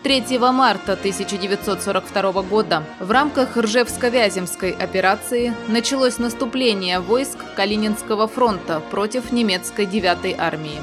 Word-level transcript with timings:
3 0.05 0.37
марта 0.37 0.93
1942 0.93 2.43
года 2.43 2.83
в 2.99 3.09
рамках 3.09 3.57
Ржевско-Вяземской 3.57 4.69
операции 4.69 5.51
началось 5.67 6.19
наступление 6.19 6.99
войск 6.99 7.39
Калининского 7.55 8.27
фронта 8.27 8.83
против 8.91 9.31
немецкой 9.31 9.87
9-й 9.87 10.35
армии. 10.37 10.79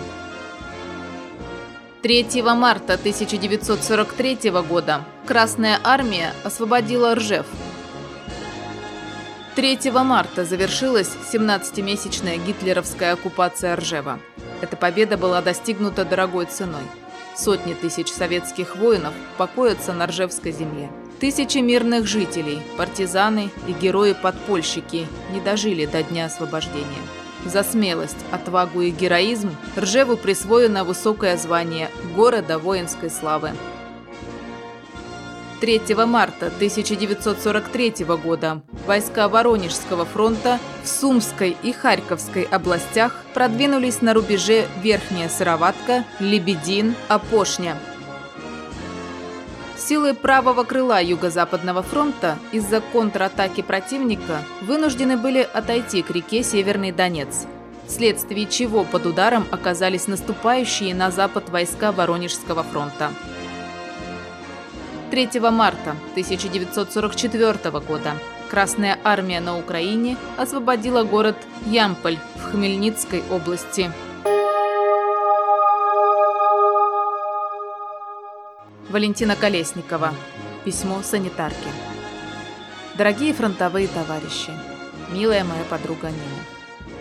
3 2.02 2.42
марта 2.42 2.94
1943 2.94 4.50
года 4.68 5.04
Красная 5.24 5.78
армия 5.84 6.34
освободила 6.42 7.14
Ржев. 7.14 7.46
3 9.54 9.78
марта 9.92 10.44
завершилась 10.44 11.12
17-месячная 11.32 12.44
гитлеровская 12.44 13.12
оккупация 13.12 13.76
Ржева. 13.76 14.18
Эта 14.62 14.76
победа 14.76 15.16
была 15.16 15.40
достигнута 15.42 16.04
дорогой 16.04 16.46
ценой. 16.46 16.82
Сотни 17.34 17.74
тысяч 17.74 18.08
советских 18.08 18.76
воинов 18.76 19.14
покоятся 19.38 19.92
на 19.92 20.06
Ржевской 20.06 20.52
земле. 20.52 20.90
Тысячи 21.18 21.58
мирных 21.58 22.06
жителей, 22.06 22.60
партизаны 22.76 23.50
и 23.66 23.72
герои-подпольщики 23.72 25.06
не 25.32 25.40
дожили 25.40 25.86
до 25.86 26.02
дня 26.02 26.26
освобождения. 26.26 26.86
За 27.46 27.62
смелость, 27.62 28.16
отвагу 28.30 28.82
и 28.82 28.90
героизм 28.90 29.56
Ржеву 29.76 30.16
присвоено 30.16 30.84
высокое 30.84 31.36
звание 31.36 31.90
города 32.14 32.58
воинской 32.58 33.10
славы. 33.10 33.52
3 35.62 35.94
марта 36.06 36.48
1943 36.48 38.04
года 38.20 38.62
войска 38.84 39.28
Воронежского 39.28 40.04
фронта 40.04 40.58
в 40.82 40.88
Сумской 40.88 41.56
и 41.62 41.70
Харьковской 41.70 42.42
областях 42.42 43.14
продвинулись 43.32 44.02
на 44.02 44.12
рубеже 44.12 44.66
Верхняя 44.82 45.28
Сыроватка, 45.28 46.04
Лебедин, 46.18 46.96
Опошня– 47.06 47.78
Силы 49.78 50.14
правого 50.14 50.64
крыла 50.64 51.00
Юго-Западного 51.00 51.82
фронта 51.84 52.38
из-за 52.50 52.80
контратаки 52.80 53.62
противника 53.62 54.38
вынуждены 54.62 55.16
были 55.16 55.48
отойти 55.54 56.02
к 56.02 56.10
реке 56.10 56.42
Северный 56.42 56.90
Донец, 56.90 57.46
вследствие 57.86 58.46
чего 58.46 58.82
под 58.82 59.06
ударом 59.06 59.46
оказались 59.52 60.08
наступающие 60.08 60.92
на 60.92 61.12
запад 61.12 61.50
войска 61.50 61.92
Воронежского 61.92 62.64
фронта. 62.64 63.12
3 65.12 65.28
марта 65.50 65.90
1944 66.12 67.70
года 67.86 68.14
Красная 68.48 68.98
армия 69.04 69.40
на 69.40 69.58
Украине 69.58 70.16
освободила 70.38 71.04
город 71.04 71.36
Ямполь 71.66 72.16
в 72.36 72.50
Хмельницкой 72.50 73.22
области. 73.30 73.92
Валентина 78.88 79.36
Колесникова. 79.36 80.14
Письмо 80.64 81.02
санитарки. 81.02 81.68
Дорогие 82.96 83.34
фронтовые 83.34 83.88
товарищи, 83.88 84.50
милая 85.10 85.44
моя 85.44 85.64
подруга 85.64 86.06
Нина. 86.06 86.42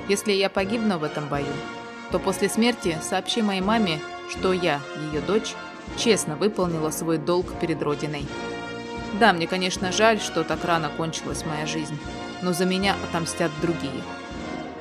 Если 0.09 0.33
я 0.33 0.49
погибну 0.49 0.97
в 0.97 1.05
этом 1.05 1.29
бою, 1.29 1.45
то 2.11 2.19
после 2.19 2.49
смерти 2.49 2.97
сообщи 3.01 3.41
моей 3.41 3.61
маме, 3.61 4.01
что 4.29 4.51
я, 4.51 4.81
ее 5.13 5.21
дочь, 5.21 5.55
честно 5.97 6.35
выполнила 6.35 6.89
свой 6.89 7.17
долг 7.17 7.47
перед 7.59 7.81
Родиной. 7.81 8.25
Да, 9.19 9.33
мне, 9.33 9.47
конечно, 9.47 9.91
жаль, 9.91 10.19
что 10.19 10.43
так 10.43 10.63
рано 10.63 10.89
кончилась 10.95 11.45
моя 11.45 11.65
жизнь, 11.65 11.97
но 12.41 12.53
за 12.53 12.65
меня 12.65 12.95
отомстят 13.03 13.51
другие. 13.61 14.01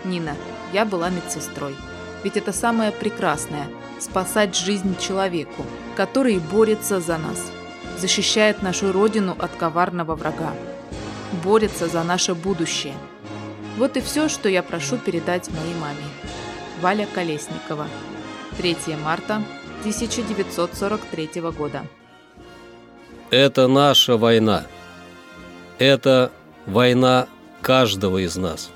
Нина, 0.04 0.36
я 0.72 0.84
была 0.84 1.10
медсестрой. 1.10 1.74
Ведь 2.22 2.36
это 2.36 2.52
самое 2.52 2.92
прекрасное– 2.92 3.66
спасать 3.98 4.56
жизнь 4.56 4.96
человеку, 4.98 5.64
который 5.96 6.38
борется 6.38 7.00
за 7.00 7.18
нас, 7.18 7.50
защищает 7.98 8.62
нашу 8.62 8.92
Родину 8.92 9.36
от 9.38 9.50
коварного 9.56 10.14
врага, 10.14 10.52
борется 11.42 11.88
за 11.88 12.02
наше 12.02 12.34
будущее. 12.34 12.94
Вот 13.78 13.96
и 13.96 14.00
все, 14.00 14.28
что 14.28 14.48
я 14.48 14.62
прошу 14.62 14.96
передать 14.98 15.48
моей 15.50 15.74
маме. 15.74 16.04
Валя 16.80 17.06
Колесникова. 17.14 17.86
3 18.58 18.76
марта 19.02 19.42
1943 19.80 21.40
года. 21.56 21.86
Это 23.30 23.68
наша 23.68 24.16
война. 24.16 24.64
Это 25.78 26.30
война 26.66 27.26
каждого 27.62 28.18
из 28.18 28.36
нас. 28.36 28.70